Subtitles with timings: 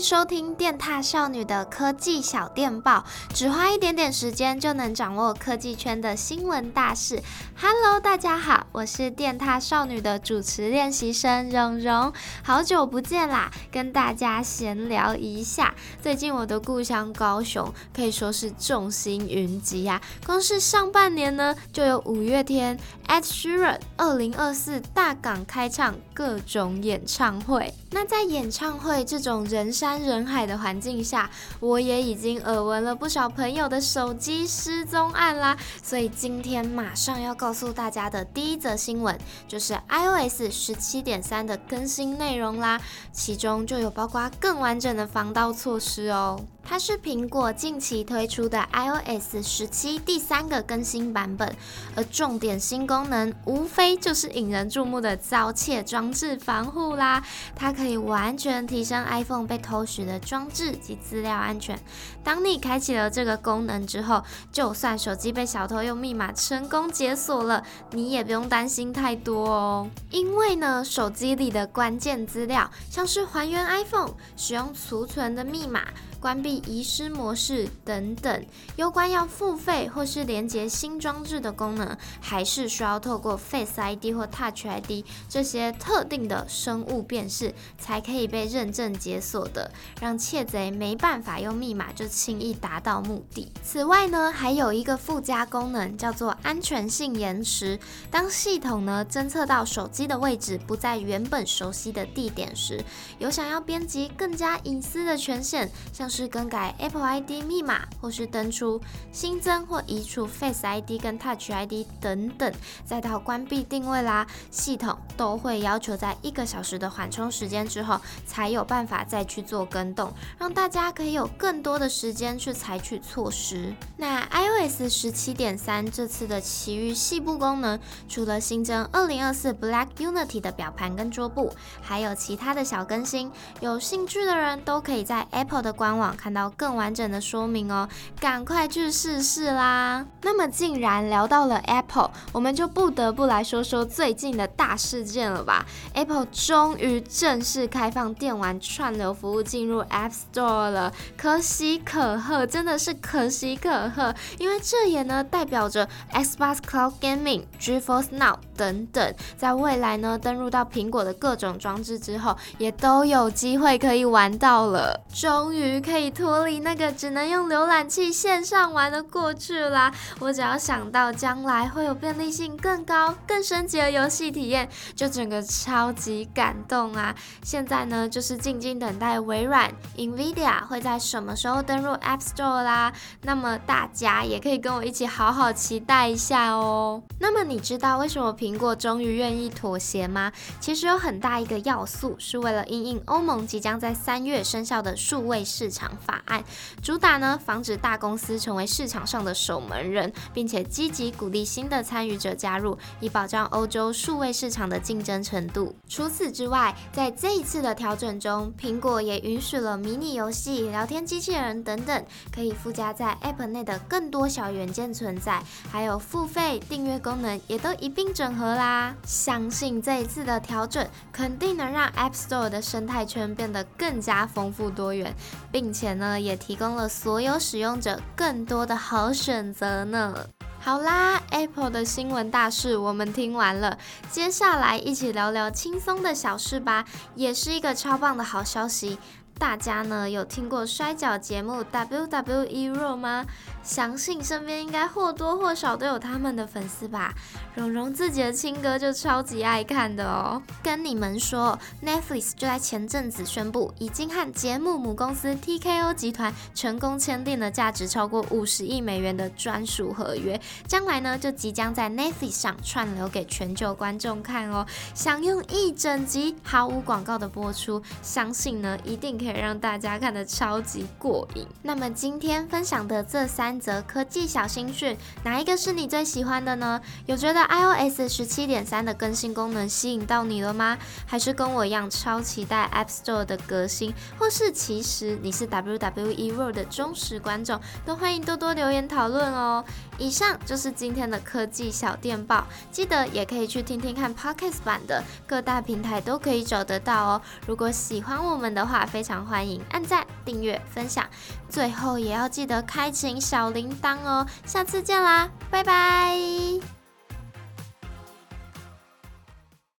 [0.00, 3.04] 收听电踏少女的科技小电报，
[3.34, 7.22] 只花一点点时间就能掌握科技圈的新闻大事。
[7.60, 12.10] Hello，大家好，我是电踏少女的主持练习生蓉蓉，
[12.42, 15.74] 好久不见啦，跟大家闲聊一下。
[16.00, 27.74] 最近我的故乡高雄可以说是众星云集呀，光是上半年呢，就有五月天、Ed Sheeran 二零二四大港开唱各种演唱会。
[27.90, 31.30] 那在演唱会这种人山人海的环境下，
[31.60, 35.56] 我也已经耳闻了不少朋友的手机失踪案啦。
[35.82, 39.18] 所以今天马上要告诉大家的第一则新闻，
[39.48, 42.80] 就是 iOS 十七点三的更新内容啦，
[43.12, 46.40] 其中就有包括更完整的防盗措施哦。
[46.62, 51.52] 它是苹果近期推出的 iOS 十七第三个更新版本，
[51.96, 57.24] 而重点新功能无非就是引人注目的遭窃装置防护啦。
[57.56, 61.78] 它可以完全提升 iPhone 被偷获取的装置及资料安全。
[62.22, 69.88] 当你开启了这个功能之后，就算手机被小偷用密码成功解锁了，你也不用担心太多哦。
[70.10, 75.84] 因为呢，手机里的关键资料，像是还原 iPhone、使用储存的密码。
[76.20, 78.44] 关闭遗失模式等等，
[78.76, 89.69] 有关要付费或是连接新装置的功能，还是需要透过 Face ID 或 Touch ID 这些特定的生物辨识，才可以被认证解锁的，
[90.00, 93.50] 让窃贼没办法用密码就轻易达到目的。
[93.62, 97.78] 此外呢，还有一个附加功能叫做安全性延迟。
[98.10, 102.82] 当系统呢侦测到手机的位置不在原本熟悉的地点时，
[103.18, 108.80] 有想要编辑更加隐私的权限，像是更改 Apple ID 密码，或是登出、
[109.12, 112.52] 新增或移除 Face ID 跟 Touch ID 等等，
[112.84, 123.72] 再到关闭定位啦，系统都会要求在一个小时的缓冲时间之后，才有办法再去做更动，让大家可以有更多的时间去采取措施。
[123.96, 133.30] 那 iOS 十七点三这次的奇遇细部功能，除了新增二零二四 Black Unity 的表盘跟桌布，还有其他的小更新，
[133.60, 136.00] 有兴趣的人都可以在 Apple 的官网。
[136.00, 137.86] 网看到更完整的说明哦，
[138.18, 140.06] 赶快去试试啦！
[140.22, 165.80] 那么既然聊到了 Apple，我们就不得不来说说最近的大事件了吧？Apple 终于正式开放电玩串流服务进入 App Store 了，可喜可贺，真的是可喜可贺，因为这也呢代表着 Xbox Cloud Gaming、G force Now 等等，在未来呢登入到苹果的各种装置之后，也都有机会可以玩到了，终于。
[165.80, 169.90] 可以脱离那个只能用浏览器线上玩的过去啦！
[170.18, 177.14] 我只要想到将来会有便利性更高、更升级的游戏体验，就整个超级感动啊！
[177.42, 182.92] 现在呢，就是静静等待微软、NVIDIA 会在什么时候登入 App Store 啦。
[183.22, 187.02] 那么大家也可以跟我一起好好期待一下哦。
[187.18, 190.32] 那么你知道为什么苹苹果终于愿意妥协吗？
[190.58, 195.96] 其实有很大一个要素是为了因应欧盟即将在三月生效的数位市场。
[196.04, 196.42] 法案
[196.82, 205.76] 主打呢，防止大公司成为市场上的守门人，并且积极鼓励新的参与者加入，以保障欧洲数位市场的竞争程度。
[205.88, 215.40] 除此之外，在这一次的调整中，苹果也允许了迷你游戏、聊天机器人等等可以附加在 App 内的更多小元件存在，
[215.70, 218.94] 还有付费订阅功能也都一并整合合啦。
[219.04, 225.14] 相信这一次的调整肯定能让 App Store 的生态圈变得更加丰富多元，
[225.52, 230.14] 并且呢，也提供了所有使用者更多的好选择呢。
[230.62, 233.78] 好啦，Apple 的新闻大事我们听完了，
[234.10, 236.84] 接下来一起聊聊轻松的小事吧，
[237.14, 238.98] 也是一个超棒的好消息。
[239.40, 243.24] 大家呢有听过摔角节目 WWE Raw 吗？
[243.62, 247.14] 相信身边应该或多或少都有他们的粉丝吧。
[247.54, 250.42] 蓉蓉自己的亲哥就超级爱看的哦。
[250.62, 264.66] 跟你们说，Netflix 就在前阵子宣布，已经和节目母公司 TKO 集团成功签订了价值超过五十亿美元的专属合约，将来呢就即将在 Netflix 上串流给全球观众看哦。
[264.94, 271.46] 享用一整集毫无广告的播出，相信呢一定可以让大家看得超级过瘾。
[271.62, 273.40] 那么今天分享的这三。
[273.40, 274.94] 三则科技小新讯，
[275.24, 276.78] 哪一个是你最喜欢的呢？
[277.06, 280.76] 有觉得 iOS 十七点三的更新功能吸引到你了吗？
[281.06, 283.94] 还是跟我一样超期待 App Store 的革新？
[284.18, 287.58] 或是其实你是 WWE World 的忠实观众？
[287.86, 289.64] 都欢迎多多留言讨论哦。
[289.96, 297.22] 以上就是今天的科技小电报，记得也可以去听听看 Podcast 版的，各大平台都可以找得到哦。
[297.46, 301.06] 如果喜欢我们的话，非常欢迎按赞、订阅、分享，
[301.48, 304.26] 最后也要记得开启小铃铛哦。
[304.44, 306.79] 下次见啦，拜拜。